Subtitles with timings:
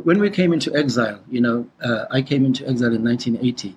[0.00, 3.74] when we came into exile, you know, uh, I came into exile in 1980,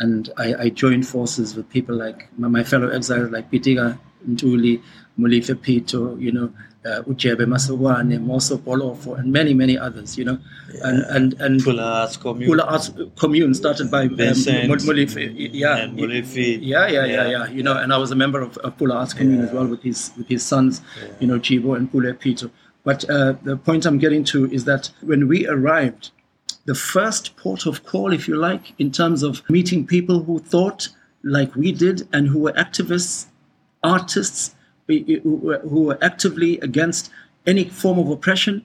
[0.00, 3.98] and I, I joined forces with people like my, my fellow exiles like Pitika
[4.28, 4.82] Ntuli,
[5.18, 6.52] Molefi Pheto, you know,
[6.84, 10.38] uh, Ujebe Masawane, Moso Polofo, and many, many others, you know.
[10.74, 10.80] Yeah.
[10.88, 12.50] And, and, and Pula Arts Commune.
[12.50, 14.16] Pula Arts Commune started by um,
[14.68, 14.74] Mo-
[15.52, 15.86] yeah.
[16.60, 17.28] Yeah, yeah, yeah, Yeah.
[17.28, 17.46] yeah.
[17.48, 19.82] You know, and I was a member of, of Pula Arts Commune as well with
[19.82, 20.80] his with his sons,
[21.20, 22.50] you know, Chibo and Pule Pheto.
[22.84, 26.10] But uh, the point I'm getting to is that when we arrived,
[26.66, 30.88] the first port of call, if you like, in terms of meeting people who thought
[31.22, 33.26] like we did and who were activists,
[33.82, 34.54] artists,
[34.86, 37.10] who were actively against
[37.46, 38.64] any form of oppression,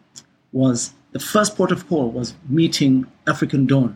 [0.51, 3.95] was the first port of call was meeting African Dawn.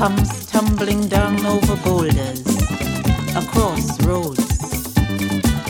[0.00, 2.40] Comes tumbling down over boulders,
[3.36, 4.94] across roads,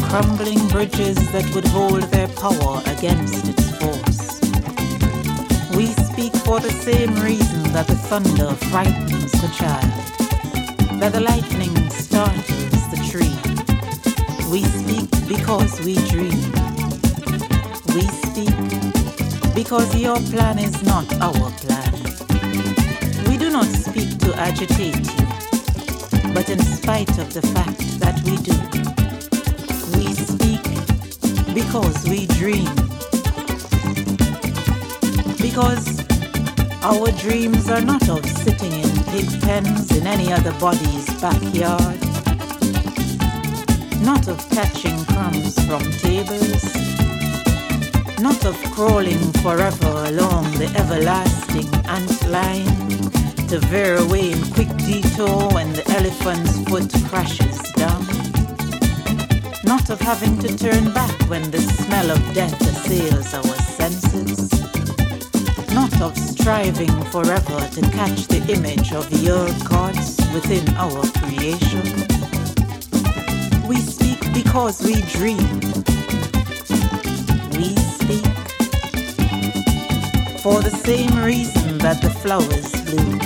[0.05, 4.41] crumbling bridges that would hold their power against its force.
[5.77, 11.75] We speak for the same reason that the thunder frightens the child, that the lightning
[11.91, 13.37] startles the tree.
[14.49, 16.41] We speak because we dream.
[17.97, 18.55] We speak
[19.57, 22.00] because your plan is not our plan.
[23.51, 28.55] Do not speak to agitate you, but in spite of the fact that we do,
[29.99, 30.63] we speak
[31.53, 32.71] because we dream.
[35.43, 35.99] Because
[36.85, 41.99] our dreams are not of sitting in pig pens in any other body's backyard
[44.01, 46.63] not of catching crumbs from tables,
[48.21, 53.10] not of crawling forever along the everlasting ant line
[53.51, 58.07] to veer away in quick detour when the elephant's foot crashes down,
[59.65, 64.53] not of having to turn back when the smell of death assails our senses,
[65.75, 71.83] not of striving forever to catch the image of your gods within our creation.
[73.67, 75.61] We speak because we dream.
[77.59, 78.27] We speak
[80.39, 83.19] for the same reason that the flowers bloom,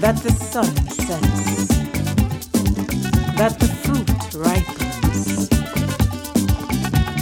[0.00, 1.68] that the sun sets,
[3.36, 5.48] that the fruit ripens.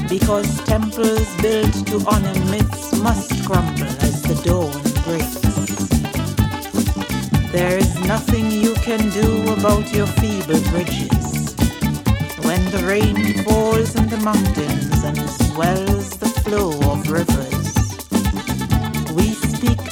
[0.09, 4.73] Because temples built to honor myths must crumble as the dawn
[5.05, 5.45] breaks.
[7.53, 11.55] There is nothing you can do about your feeble bridges.
[12.47, 17.54] When the rain falls in the mountains and swells the flow of rivers,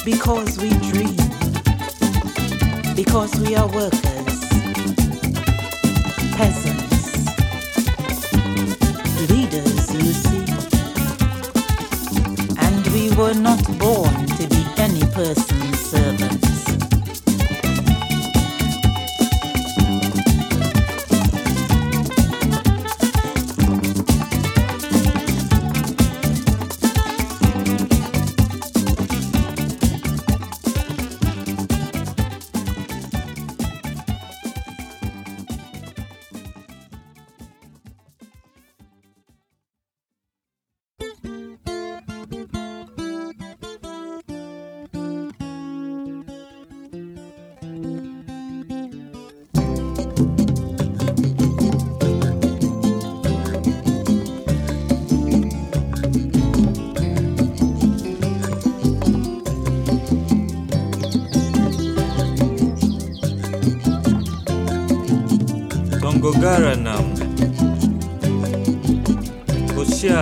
[0.05, 1.15] because we dream,
[2.93, 4.39] because we are workers,
[6.35, 7.15] peasants,
[9.29, 10.45] leaders, you see.
[12.59, 13.62] And we were not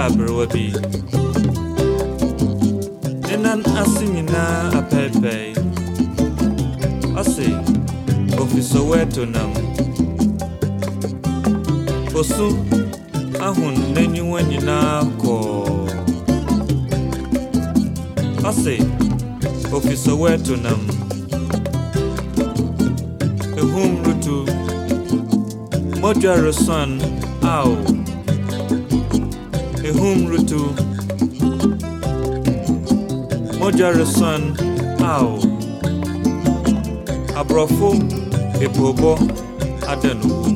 [0.01, 0.73] Ohyia aberewa bi.
[3.27, 5.45] Ne nan ase nyinaa apɛɛpɛɛ
[7.19, 7.45] Ɔse
[8.41, 9.51] ofi Soweto nam
[12.19, 12.47] Osu
[13.45, 15.41] ahon n'aniwa nyinaa kɔɔ
[18.49, 18.75] ɔse
[19.75, 20.81] ofi soweto nam
[23.59, 24.35] ehum rutu
[26.01, 26.91] mɔdwa reson
[27.43, 28.00] ao
[29.91, 30.61] ihumrutu
[33.59, 34.41] mojaresan
[35.13, 35.35] ao
[37.39, 37.89] aborɔfo
[38.65, 39.11] ebuobɔ
[39.91, 40.49] adanowu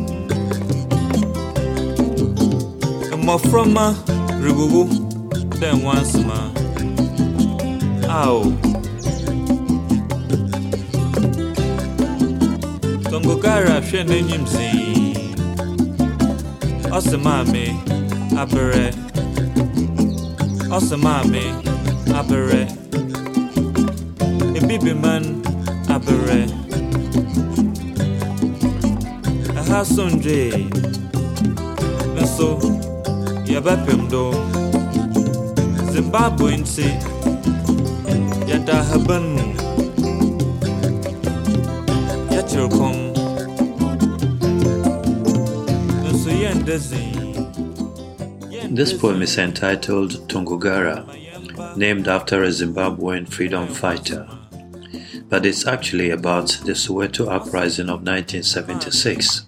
[3.19, 3.85] mmɔframma
[5.59, 6.39] Then once nwansoma
[8.09, 8.43] ao
[13.09, 15.15] tongogara hwɛ n'enyim sii
[16.97, 17.65] ɔsɛ maame.
[20.75, 21.43] Ɔse maame
[22.19, 22.61] aberɛ
[24.57, 25.23] ebibiman
[25.95, 26.39] aberɛ
[29.59, 30.67] ɛha so ndwee
[32.19, 32.49] nso
[33.51, 34.23] yɛbɛpem do.
[35.93, 36.87] Zimbabwe nti
[38.49, 39.25] yɛda haban.
[39.35, 39.45] Mu
[42.35, 42.97] yɛkyere kɔm
[46.03, 47.14] nso yɛnda zii
[48.75, 54.27] This poem is entitled Tongogara, named after a Zimbabwean freedom fighter.
[55.29, 59.45] But it's actually about the Soweto uprising of 1976,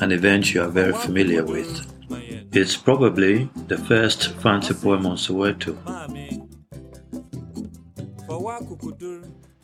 [0.00, 1.86] an event you are very familiar with.
[2.52, 5.76] It's probably the first fancy poem on Soweto.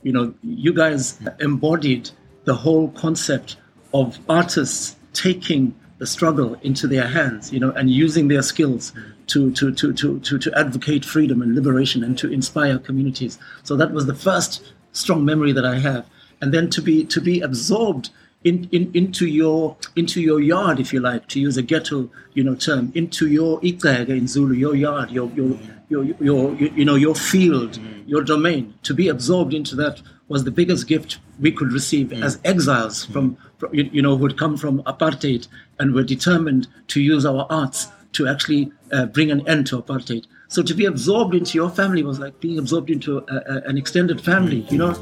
[0.03, 2.11] you know, you guys embodied
[2.45, 3.57] the whole concept
[3.95, 8.93] of artists taking the struggle into their hands, you know, and using their skills
[9.27, 13.39] to, to, to, to, to, to advocate freedom and liberation and to inspire communities.
[13.65, 16.07] So that was the first strong memory that I have.
[16.41, 18.11] And then to be to be absorbed
[18.45, 22.45] in, in, into your into your yard, if you like, to use a ghetto, you
[22.45, 25.59] know, term, into your ikega in Zulu, your yard, your your
[25.89, 28.75] your, your, your you know your field, your domain.
[28.85, 33.37] To be absorbed into that was the biggest gift we could receive as exiles from,
[33.59, 35.49] from you, you know who had come from apartheid
[35.79, 40.27] and were determined to use our arts to actually uh, bring an end to apartheid.
[40.49, 43.77] So to be absorbed into your family was like being absorbed into a, a, an
[43.77, 44.93] extended family, you know.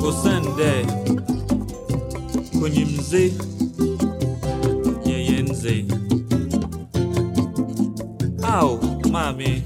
[0.00, 1.08] Osande
[8.44, 9.62] Ow, mommy.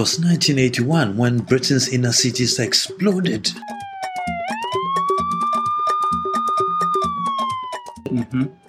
[0.00, 3.50] Was 1981 when Britain's inner cities exploded.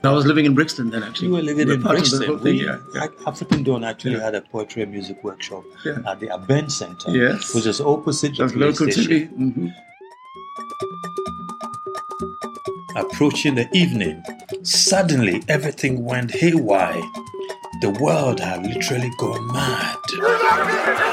[0.04, 1.28] I was living in Brixton then, actually.
[1.30, 2.39] You were living We're in part of the Brixton.
[2.39, 3.07] thing, We, yeah, yeah.
[3.25, 4.24] African Dawn actually Yeah.
[4.25, 6.00] had a poetry and music workshop Yeah.
[6.06, 7.56] at the Abeng Center, Yes.
[7.56, 9.10] which is opposite the local to station.
[9.38, 9.48] me.
[9.51, 9.68] hmm
[12.98, 14.22] Approaching the evening,
[14.63, 17.01] suddenly everything went haywire.
[17.81, 21.11] The world had literally gone mad.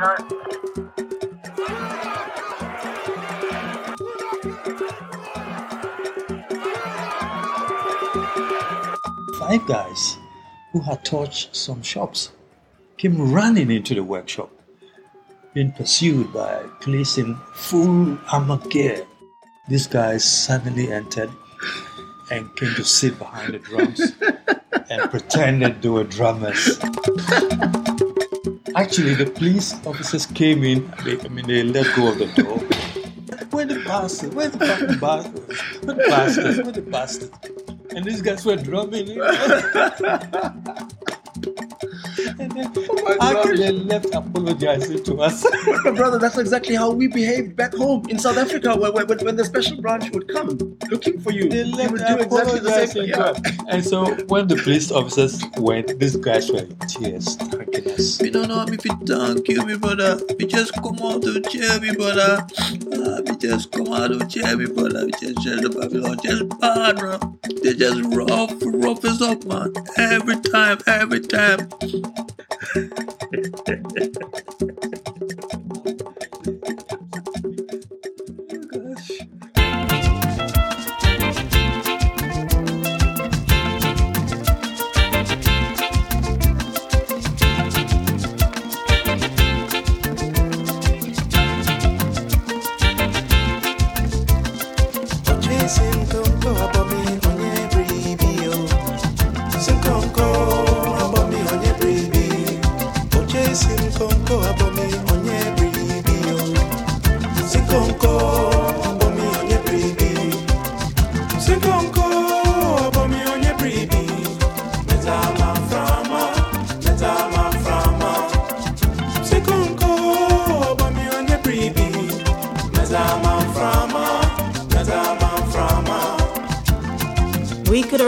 [0.00, 0.16] Five
[9.66, 10.16] guys
[10.72, 12.32] who had touched some shops
[12.96, 14.50] came running into the workshop,
[15.52, 19.04] being pursued by police in full armor gear.
[19.68, 21.30] These guys suddenly entered
[22.30, 24.00] and came to sit behind the drums
[24.90, 26.78] and pretended they were drummers.
[28.76, 30.92] Actually, the police officers came in.
[31.04, 32.58] They, I mean, they let go of the door.
[33.50, 34.34] Where the bastards?
[34.34, 35.60] Where's the fucking bastards?
[35.82, 36.58] Where the bastards?
[36.58, 37.32] Where the bastards?
[37.94, 39.20] And these guys were drumming.
[39.20, 40.50] Eh?
[42.56, 45.44] and then they left apologizing to us.
[45.82, 49.44] Brother, that's exactly how we behaved back home in South Africa, where, where, when the
[49.44, 53.04] special branch would come looking for you, They we left would do exactly the same
[53.04, 53.58] apologizing to us.
[53.68, 58.20] And so when the police officers went, these guys were in tears, thanking us.
[58.20, 60.20] We don't know if you thank you, me brother.
[60.38, 62.46] We just come out to cheer me, brother.
[62.92, 65.06] Ah, we just come out to cheer me, brother.
[65.06, 67.18] We just the Babylon, just bad, bro.
[67.62, 69.72] They just rough, rough us up, man.
[69.96, 71.68] Every time, every time.
[72.72, 74.39] Sinkonko, abomi onye bribi.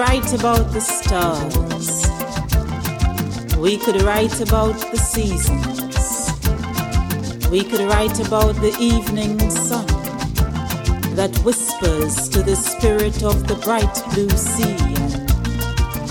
[0.08, 1.88] Write about the stars.
[3.56, 5.94] We could write about the seasons.
[7.48, 9.86] We could write about the evening sun
[11.14, 14.74] that whispers to the spirit of the bright blue sea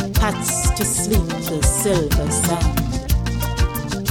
[0.02, 2.78] and pats to sleep the silver sand.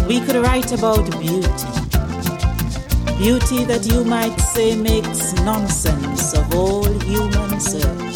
[0.06, 1.70] We could write about beauty.
[3.16, 8.09] Beauty that you might say makes nonsense of all human search.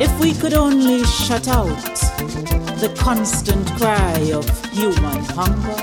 [0.00, 1.66] If we could only shut out
[2.78, 5.74] the constant cry of human hunger,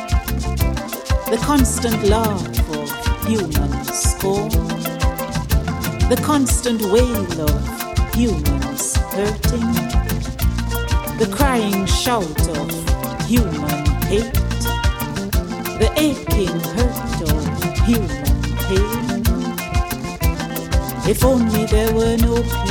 [1.29, 4.51] the constant laugh of human scorn,
[6.07, 9.73] the constant wail of humans hurting,
[11.17, 14.31] the crying shout of human hate,
[15.77, 17.39] the aching hurt of
[17.85, 19.23] human pain.
[21.05, 22.64] If only there were no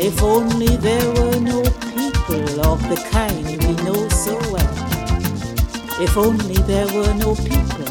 [0.00, 4.74] if only there were no people of the kind we know so well,
[6.00, 7.86] if only there were no people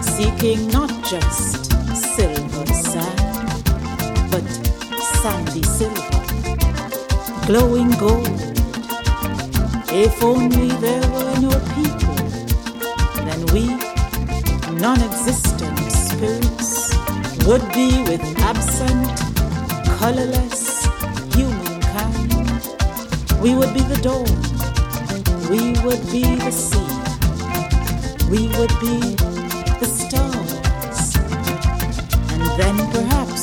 [0.00, 1.66] seeking not just
[2.16, 3.20] silver sand,
[4.30, 4.44] but
[5.20, 6.20] sandy silver,
[7.46, 8.40] glowing gold.
[9.92, 12.16] If only there were no people,
[13.26, 13.66] then we,
[14.80, 16.96] non existent spirits,
[17.46, 19.06] would be with absent,
[19.98, 20.79] colorless.
[23.42, 24.28] We would be the dawn,
[25.48, 26.90] we would be the sea,
[28.30, 29.16] we would be
[29.80, 31.16] the stars,
[32.32, 33.39] and then perhaps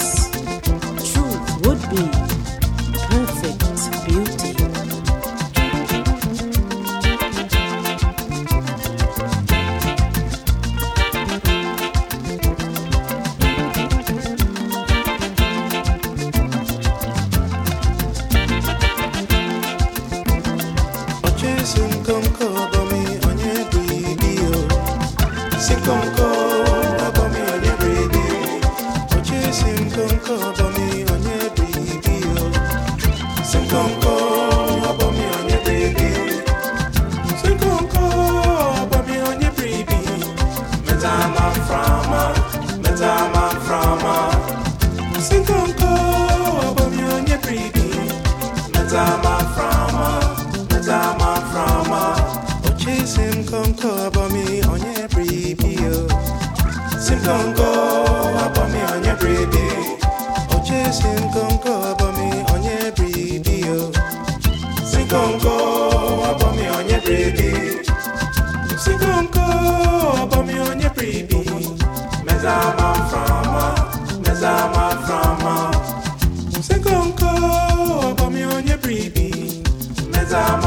[80.29, 80.66] time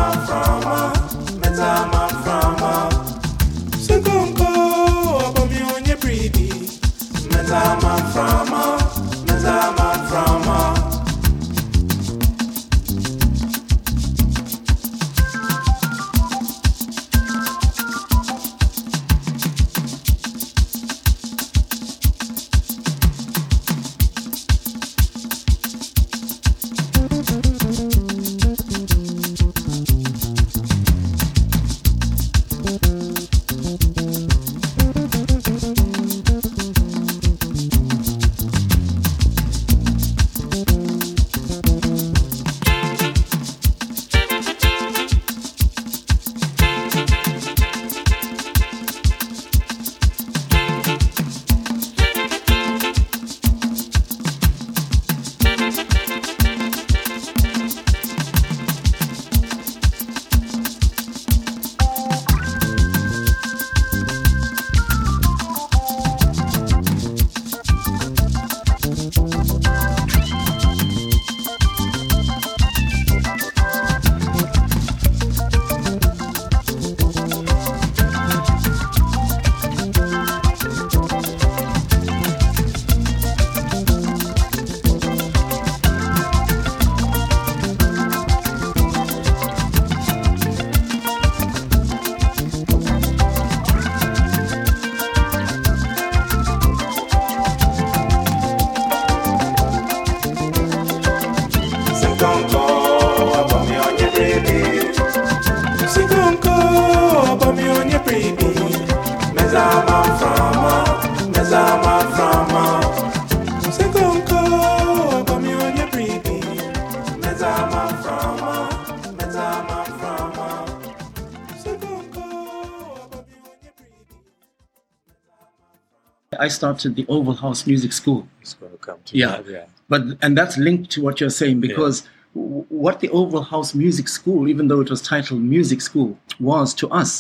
[126.61, 128.23] started the Oval House Music School.
[128.43, 129.29] It's going to come to Yeah.
[129.29, 129.47] that.
[129.57, 129.65] Yeah.
[129.93, 131.97] But and that's linked to what you're saying because
[132.35, 136.11] w- what the Oval House Music School, even though it was titled Music School,
[136.51, 137.13] was to us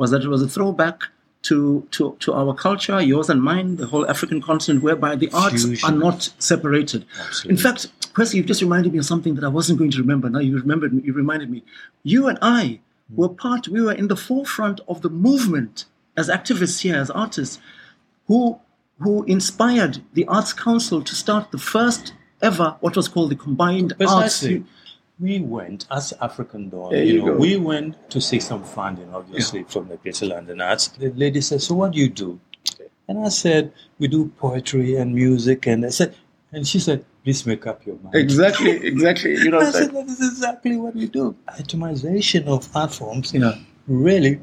[0.00, 0.98] was that it was a throwback
[1.48, 5.64] to to, to our culture, yours and mine, the whole African continent, whereby the arts
[5.64, 5.88] Fusion.
[5.88, 6.20] are not
[6.50, 7.00] separated.
[7.24, 7.50] Absolutely.
[7.50, 7.80] In fact,
[8.16, 10.26] Percy, you've just reminded me of something that I wasn't going to remember.
[10.28, 11.00] Now you remembered me.
[11.08, 11.62] You reminded me.
[12.02, 13.16] You and I hmm.
[13.20, 13.68] were part.
[13.68, 15.74] We were in the forefront of the movement
[16.16, 17.58] as activists here, as artists,
[18.26, 18.58] who
[19.00, 23.94] who inspired the Arts Council to start the first ever what was called the Combined
[24.00, 24.46] Arts.
[25.18, 26.92] We went as African Dawn.
[26.92, 27.36] You, you know, go.
[27.36, 30.88] we went to seek some funding, obviously, from the Greater London Arts.
[30.88, 32.40] The lady said, "So what do you do?"
[33.06, 36.14] And I said, "We do poetry and music." And I said,
[36.52, 39.32] and she said, "Please make up your mind." Exactly, exactly.
[39.32, 42.94] You know, I what I'm said, "That is exactly what we do." Atomization of art
[42.94, 44.40] forms yeah, really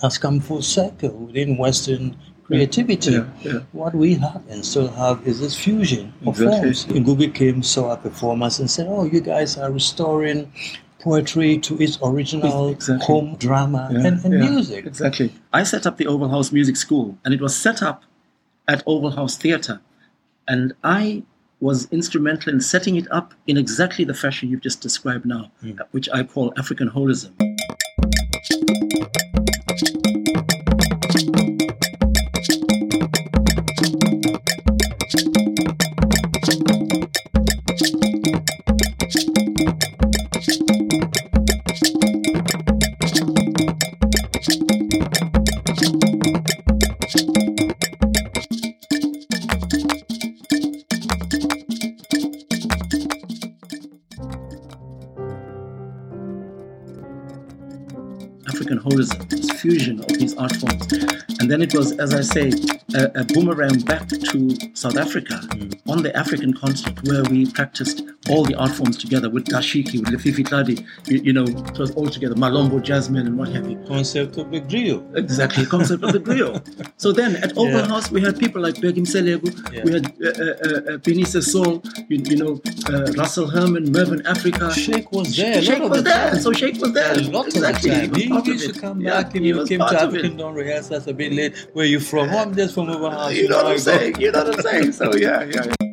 [0.00, 2.16] has come full circle within Western
[2.48, 3.12] creativity.
[3.12, 3.60] Yeah, yeah.
[3.72, 6.72] What we have and still have is this fusion of Exactly.
[6.72, 6.86] forms.
[6.86, 10.50] Ngugi came, saw our performance, and said, "Oh, you guys are restoring
[10.98, 13.06] poetry to its original Exactly.
[13.06, 15.32] home drama yeah, and, and music." Exactly.
[15.52, 18.02] I set up the Oval House Music School, and it was set up
[18.66, 19.80] at Oval House Theatre,
[20.48, 21.22] and I
[21.60, 25.72] was instrumental in setting it up in exactly the fashion you've just described now, hmm.
[25.90, 27.32] which I call African holism.
[58.68, 61.27] African holism, this fusion of these art forms.
[61.40, 62.50] And then it was, as I say,
[62.94, 65.40] a, a boomerang back to South Africa
[65.86, 70.08] on the African continent where we practiced all the art forms together with dashiki, with
[70.14, 73.76] lefifi tladi, you, you know, it was all together, malombo, jasmine, and what have you.
[73.86, 75.16] Concept of the griot.
[75.16, 76.58] Exactly, concept of the griot.
[76.98, 77.86] So then at Oval Yeah.
[77.86, 79.84] House, we had people like Bheki Mseleku, Yeah.
[79.84, 82.60] we had uh, uh, uh, Sol, you, you know,
[82.92, 84.72] uh, Russell Herman, Mervyn Africa.
[84.74, 85.62] Sheikh was there.
[85.62, 86.30] Sheikh was there.
[86.32, 86.40] time.
[86.40, 87.12] So Sheikh was there.
[87.14, 87.90] A lot exactly.
[87.90, 88.34] of the time.
[88.34, 89.84] was He used to come Yeah, back and he he came to.
[90.02, 91.56] African Dawn rehearsals a bit late.
[91.72, 92.30] Where you from?
[92.30, 93.34] Oh, I'm just from Oval House.
[93.34, 94.20] You know what I I'm saying?
[94.20, 94.92] You know what I'm saying?
[94.92, 95.87] So yeah, yeah.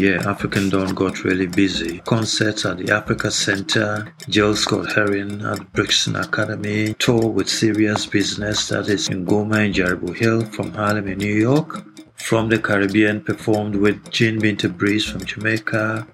[0.00, 0.22] Yeah.
[0.24, 1.98] Oh African Dawn got really busy.
[2.06, 8.88] Concerts at the Africa Center, Gil Scott-Heron at Brixton Academy, tour with Serious Business that
[8.88, 11.84] is in Goma and Jaribu Hill from Harlem in New York.
[12.14, 16.06] From the Caribbean, performed with Jean Binta Breeze from Jamaica.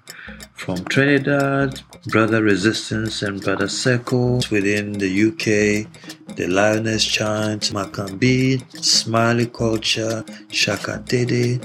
[0.53, 4.39] From Trinidad, Brother Resistance and Brother Seco.
[4.51, 5.87] Within the UK,
[6.35, 11.61] the Lioness Chant, Macka B, Smiley Culture, Shaka Dede,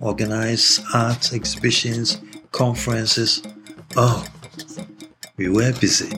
[0.00, 2.20] organize art exhibitions,
[2.52, 3.42] conferences.
[3.96, 4.24] Oh,
[5.36, 6.08] we were busy.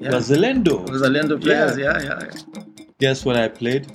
[0.00, 0.10] yeah.
[0.10, 0.86] Bazalendo.
[0.86, 1.78] It was a land of players.
[1.78, 1.98] Yeah.
[1.98, 2.18] Yeah, yeah.
[2.22, 2.84] yeah.
[2.98, 3.86] Guess what I played?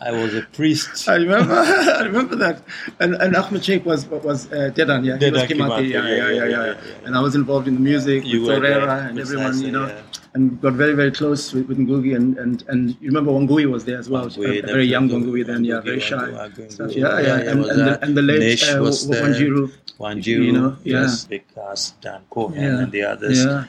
[0.00, 1.08] I was a priest.
[1.08, 1.54] I remember.
[2.00, 2.62] I remember that.
[3.00, 5.04] And and Ahmed Sheikh was was uh, Dedan.
[5.04, 5.90] Yeah, he was Kimathi.
[5.90, 7.04] Yeah, yeah, yeah, yeah.
[7.04, 9.60] And I was involved in the music with Torreira and everyone.
[9.60, 9.86] You know.
[9.86, 10.02] yeah.
[10.32, 13.84] And got very, very close with, with Ngugi and, and, and you remember Wangui was
[13.84, 14.28] there as well.
[14.28, 15.08] Very young.
[15.08, 16.14] Wangui then, yeah, very shy.
[16.14, 18.76] Wangui, Wangui, Stuff, yeah, yeah, and, and, the, and the late uh.
[18.76, 19.72] Wanjiru.
[19.98, 21.00] Wanjiru, You know, yeah.
[21.00, 23.44] yes, because Dan Cohen and the others.
[23.44, 23.64] Yeah.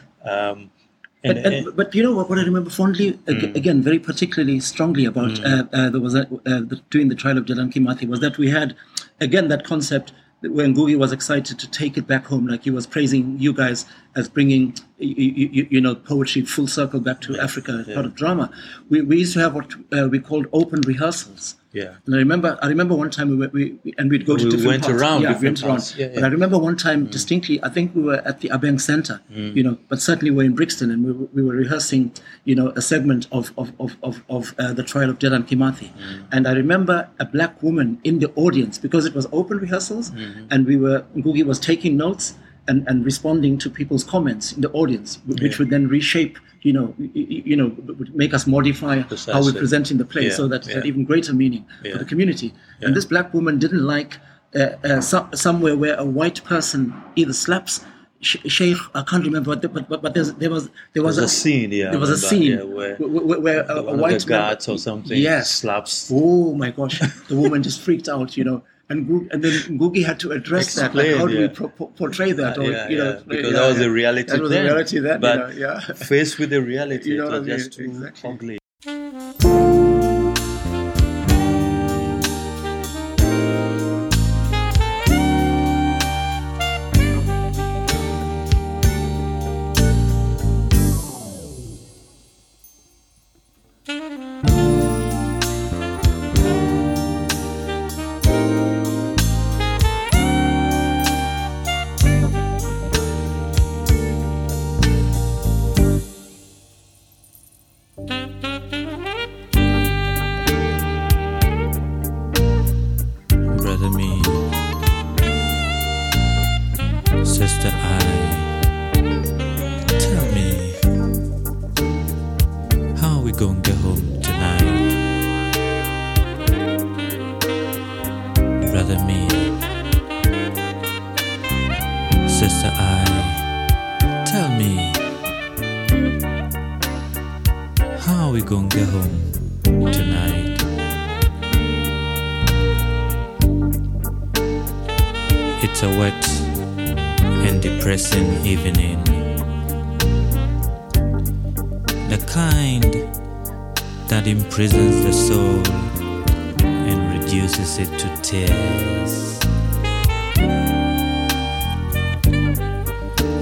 [1.24, 2.30] Um, But, and, and, but you know what?
[2.30, 6.22] What I remember fondly, ag- again, very particularly strongly about uh, uh, there was a,
[6.22, 8.76] uh, the, during the trial of Dedan Kimathi was that we had,
[9.20, 12.72] again, that concept that when Ngugi was excited to take it back home, like he
[12.72, 17.38] was praising you guys as bringing, you, you, you know, poetry full circle back to
[17.40, 18.52] Africa as part of drama.
[18.90, 21.56] We, we used to have what uh, we called open rehearsals.
[21.74, 21.96] yeah.
[22.06, 24.44] And I remember, I remember one time we, went, we we- and we'd go to
[24.46, 25.02] We different went parts.
[25.02, 25.70] around yeah, we went around.
[25.78, 25.96] parts.
[25.98, 26.24] Yeah, But.
[26.26, 27.56] I remember one time distinctly.
[27.64, 29.22] I think we were at the Abeng Center,
[29.58, 32.12] you know, but certainly we're in Brixton, and we, were- we were rehearsing,
[32.50, 35.90] you know, a segment of of of of, of uh, the trial of Dedan Kimathi,
[36.32, 40.12] and I remember a black woman in the audience because it was open rehearsals,
[40.52, 42.26] and we were Ngugi was taking notes.
[42.68, 46.72] And, and responding to people's comments in the audience, wh- which would then reshape, you
[46.72, 47.70] know, you know,
[48.00, 49.54] would make us modify how we Precisely.
[49.60, 51.94] present in the play, Yeah, so that it had even greater meaning Yeah.
[51.94, 52.54] for the community.
[52.80, 52.88] Yeah.
[52.88, 54.20] And this black woman didn't like
[54.54, 57.84] uh, uh, so, somewhere where a white person either slaps
[58.24, 61.72] Sh- Sheikh, I can't remember, but but but, there was there was There's a scene,
[61.72, 64.78] yeah, there was a scene yeah, where where, where, a, a white the man- or
[64.78, 66.12] something yes slaps.
[66.14, 68.62] Oh my gosh, the woman just freaked out, you know.
[68.92, 70.94] And, and then Ngugi had to address that.
[70.94, 71.48] Like, how do we yeah.
[71.60, 72.58] pro- pro- portray that?
[72.58, 74.64] Or, yeah, you know, yeah, because yeah, that was the reality That was then.
[74.66, 75.20] the reality then.
[75.22, 75.94] But you know, yeah.
[76.12, 77.58] faced with the reality, You know it was I mean?
[77.58, 78.30] just too Exactly.
[78.32, 78.58] ugly.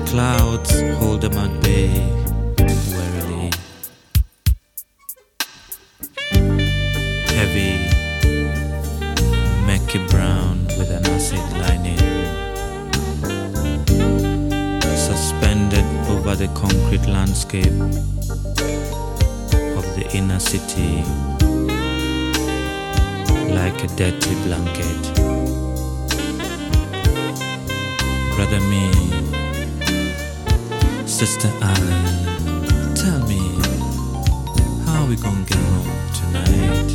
[0.07, 1.89] Clouds hold them at bay
[2.93, 3.51] warily.
[7.35, 7.73] Heavy
[9.65, 11.99] Murky brown with an acid lining.
[14.97, 17.79] Suspended over the concrete landscape
[19.77, 21.03] of the inner city
[23.53, 25.13] like a dirty blanket.
[28.35, 28.91] Brother me,
[31.07, 31.75] sister I,
[32.95, 33.39] tell me,
[34.85, 36.89] how we gonna get home tonight?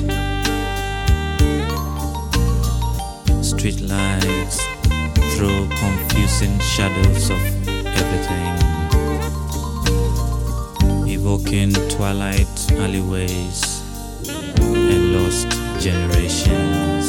[3.42, 4.58] Street lights
[5.36, 7.42] throw confusing shadows of
[8.00, 8.54] everything,
[11.08, 13.82] evoking twilight alleyways
[14.68, 17.06] and lost generations.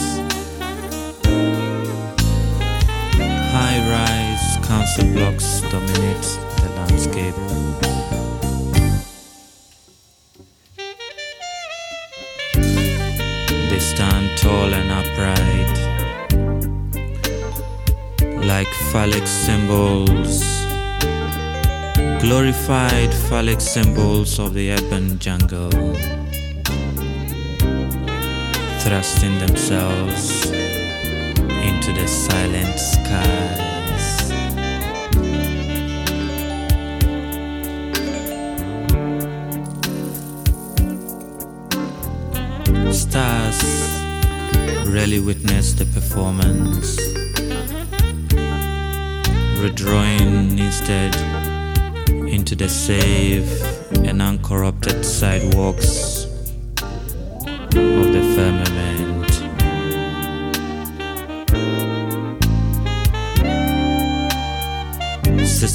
[3.55, 6.27] High rise council blocks dominate
[6.59, 7.37] the landscape.
[13.69, 15.75] They stand tall and upright
[18.45, 20.43] like phallic symbols,
[22.21, 25.71] glorified phallic symbols of the urban jungle,
[28.85, 34.05] thrusting themselves into the silent skies.
[42.95, 43.59] Stars
[44.87, 46.95] rarely witness the performance
[49.59, 51.15] redrawing instead
[52.29, 53.49] into the safe
[54.05, 56.25] and uncorrupted sidewalks
[57.75, 58.74] of the firmament.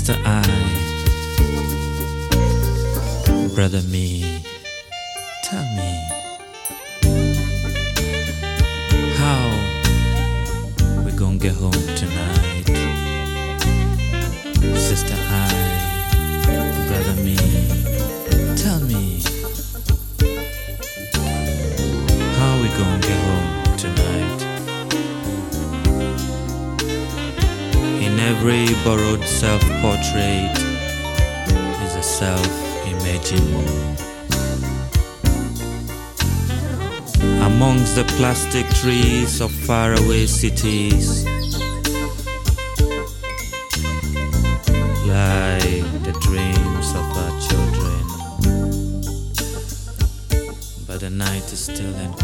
[0.00, 0.40] Sister I,
[3.54, 4.19] brother me,
[28.84, 30.56] borrowed self-portrait
[31.84, 33.54] is a self-imaging.
[37.42, 41.24] Amongst the plastic trees of faraway cities
[45.06, 48.02] lie the dreams of our children.
[50.86, 52.19] But the night is still cold.